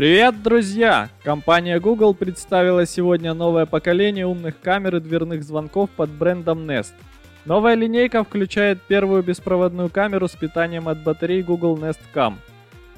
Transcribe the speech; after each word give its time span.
Привет, 0.00 0.42
друзья! 0.42 1.10
Компания 1.22 1.78
Google 1.78 2.14
представила 2.14 2.86
сегодня 2.86 3.34
новое 3.34 3.66
поколение 3.66 4.26
умных 4.26 4.58
камер 4.58 4.96
и 4.96 5.00
дверных 5.00 5.44
звонков 5.44 5.90
под 5.90 6.08
брендом 6.08 6.60
Nest. 6.60 6.94
Новая 7.44 7.74
линейка 7.74 8.24
включает 8.24 8.80
первую 8.80 9.22
беспроводную 9.22 9.90
камеру 9.90 10.26
с 10.26 10.30
питанием 10.30 10.88
от 10.88 11.02
батарей 11.02 11.42
Google 11.42 11.76
Nest 11.76 11.98
Cam, 12.14 12.36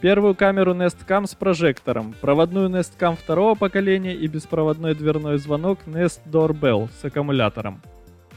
первую 0.00 0.36
камеру 0.36 0.74
Nest 0.74 0.98
Cam 1.04 1.26
с 1.26 1.34
прожектором, 1.34 2.14
проводную 2.20 2.68
Nest 2.68 2.92
Cam 2.96 3.16
второго 3.16 3.56
поколения 3.56 4.14
и 4.14 4.28
беспроводной 4.28 4.94
дверной 4.94 5.38
звонок 5.38 5.80
Nest 5.86 6.20
Doorbell 6.30 6.88
с 7.00 7.04
аккумулятором. 7.04 7.82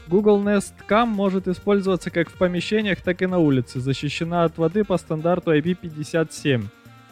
Google 0.08 0.42
Nest 0.42 0.74
Cam 0.88 1.06
может 1.06 1.46
использоваться 1.46 2.10
как 2.10 2.28
в 2.28 2.32
помещениях, 2.32 3.00
так 3.00 3.22
и 3.22 3.26
на 3.26 3.38
улице, 3.38 3.78
защищена 3.78 4.42
от 4.42 4.58
воды 4.58 4.82
по 4.82 4.98
стандарту 4.98 5.56
IP57 5.56 6.64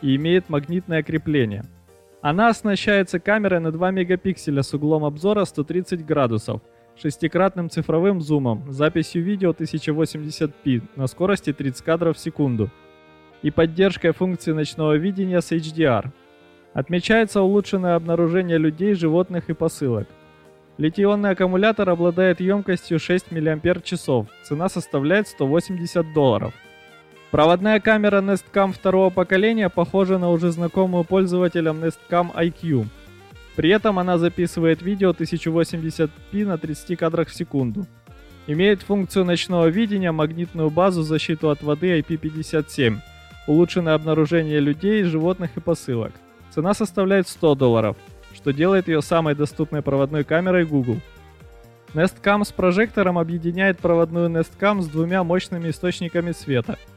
и 0.05 0.17
имеет 0.17 0.51
магнитное 0.51 1.03
крепление. 1.03 1.65
Она 2.21 2.49
оснащается 2.49 3.19
камерой 3.19 3.61
на 3.61 3.73
2 3.73 3.91
мегапикселя 3.91 4.63
с 4.63 4.75
углом 4.75 5.03
обзора 5.05 5.47
130 5.47 6.05
градусов, 6.05 6.61
шестикратным 6.95 7.71
цифровым 7.71 8.21
зумом, 8.21 8.71
записью 8.71 9.23
видео 9.23 9.53
1080p 9.53 10.83
на 10.97 11.07
скорости 11.07 11.55
30 11.55 11.83
кадров 11.83 12.19
в 12.19 12.21
секунду 12.21 12.71
и 13.41 13.51
поддержкой 13.51 14.13
функции 14.13 14.53
ночного 14.53 14.97
видения 14.97 15.41
с 15.41 15.51
HDR. 15.53 16.11
Отмечается 16.75 17.41
улучшенное 17.41 17.95
обнаружение 17.95 18.59
людей, 18.59 18.95
животных 18.95 19.49
и 19.49 19.55
посылок. 19.55 20.07
Литий-ионный 20.77 21.31
аккумулятор 21.31 21.89
обладает 21.89 22.41
емкостью 22.41 22.99
6 22.99 23.33
мАч, 23.33 23.99
цена 24.43 24.69
составляет 24.69 25.29
180 25.29 26.13
долларов. 26.13 26.53
Проводная 27.35 27.81
камера 27.81 28.21
Nestcam 28.21 28.73
второго 28.73 29.11
поколения 29.11 29.69
похожа 29.69 30.19
на 30.19 30.31
уже 30.31 30.53
знакомую 30.53 31.03
пользователям 31.03 31.83
Nestcam 31.83 32.33
IQ. 32.33 32.87
При 33.57 33.71
этом 33.71 33.99
она 33.99 34.19
записывает 34.19 34.83
видео 34.83 35.11
1080p 35.11 36.47
на 36.47 36.59
30 36.59 36.97
кадрах 36.97 37.27
в 37.27 37.35
секунду. 37.35 37.87
Имеет 38.47 38.83
функцию 38.83 39.25
ночного 39.25 39.67
видения, 39.67 40.13
магнитную 40.13 40.71
базу, 40.71 41.03
защиту 41.03 41.51
от 41.51 41.65
воды 41.65 41.99
IP57, 41.99 42.99
улучшенное 43.49 43.95
обнаружение 43.95 44.61
людей, 44.61 45.03
животных 45.03 45.57
и 45.57 45.61
посылок. 45.61 46.13
Цена 46.55 46.73
составляет 46.73 47.27
100 47.27 47.57
долларов, 47.57 47.97
что 48.33 48.53
делает 48.53 48.87
ее 48.87 49.03
самой 49.03 49.35
доступной 49.35 49.83
проводной 49.83 50.23
камерой 50.23 50.67
Google. 50.67 51.01
Nestcam 51.95 52.45
с 52.45 52.53
прожектором 52.53 53.19
объединяет 53.19 53.81
проводную 53.81 54.31
Nestcam 54.31 54.83
с 54.83 54.87
двумя 54.87 55.25
мощными 55.25 55.71
источниками 55.71 56.31
света– 56.31 56.79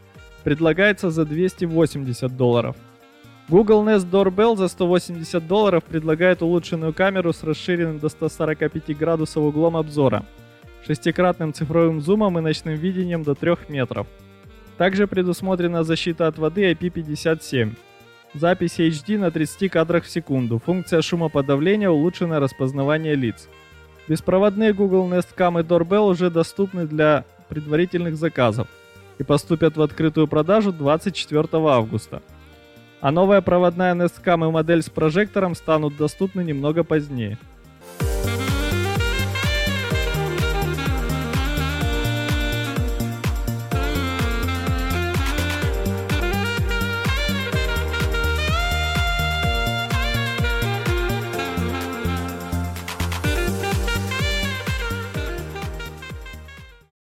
предлагается 0.43 1.09
за 1.09 1.25
280 1.25 2.35
долларов. 2.35 2.75
Google 3.49 3.85
Nest 3.85 4.09
Doorbell 4.09 4.57
за 4.57 4.67
180 4.67 5.47
долларов 5.47 5.83
предлагает 5.83 6.41
улучшенную 6.41 6.93
камеру 6.93 7.31
с 7.31 7.43
расширенным 7.43 7.99
до 7.99 8.09
145 8.09 8.97
градусов 8.97 9.43
углом 9.43 9.77
обзора, 9.77 10.25
шестикратным 10.85 11.53
цифровым 11.53 12.01
зумом 12.01 12.37
и 12.37 12.41
ночным 12.41 12.75
видением 12.75 13.23
до 13.23 13.35
3 13.35 13.55
метров. 13.69 14.05
Также 14.77 15.07
предусмотрена 15.07 15.83
защита 15.83 16.27
от 16.27 16.37
воды 16.37 16.71
IP57, 16.73 17.73
запись 18.33 18.79
HD 18.79 19.17
на 19.17 19.31
30 19.31 19.71
кадрах 19.71 20.03
в 20.03 20.09
секунду, 20.09 20.59
функция 20.59 21.01
шумоподавления, 21.01 21.89
улучшенное 21.89 22.41
распознавание 22.41 23.15
лиц. 23.15 23.47
Беспроводные 24.09 24.73
Google 24.73 25.09
Nest 25.09 25.29
Cam 25.37 25.59
и 25.59 25.63
Doorbell 25.63 26.09
уже 26.09 26.29
доступны 26.29 26.85
для 26.85 27.23
предварительных 27.47 28.17
заказов 28.17 28.67
и 29.17 29.23
поступят 29.23 29.77
в 29.77 29.81
открытую 29.81 30.27
продажу 30.27 30.71
24 30.71 31.47
августа. 31.53 32.21
А 33.01 33.11
новая 33.11 33.41
проводная 33.41 33.93
Nest 33.93 34.23
и 34.25 34.51
модель 34.51 34.81
с 34.81 34.89
прожектором 34.89 35.55
станут 35.55 35.97
доступны 35.97 36.43
немного 36.43 36.83
позднее– 36.83 37.37